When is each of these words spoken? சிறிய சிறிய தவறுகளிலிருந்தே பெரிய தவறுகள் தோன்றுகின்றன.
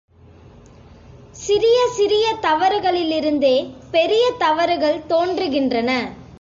சிறிய 1.31 1.87
சிறிய 1.95 2.35
தவறுகளிலிருந்தே 2.41 3.71
பெரிய 3.91 4.31
தவறுகள் 4.37 5.01
தோன்றுகின்றன. 5.09 5.91